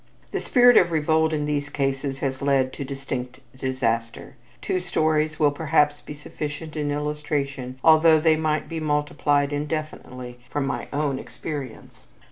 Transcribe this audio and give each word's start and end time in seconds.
The 0.31 0.39
spirit 0.41 0.77
of 0.77 0.91
revolt 0.91 1.31
in 1.31 1.45
these 1.45 1.69
cases 1.69 2.17
has 2.21 2.41
led 2.41 2.73
to 2.73 2.83
distinct 2.83 3.39
disaster. 3.55 4.33
Two 4.59 4.79
stories 4.79 5.39
will 5.39 5.51
perhaps 5.51 6.01
be 6.01 6.15
sufficient 6.15 6.75
in 6.75 6.89
illustration 6.89 7.79
although 7.83 8.19
they 8.19 8.35
might 8.35 8.67
be 8.67 8.79
multiplied 8.79 9.53
indefinitely 9.53 10.39
from 10.49 10.65
my 10.65 10.87
own 10.91 11.19
experience. 11.19 12.05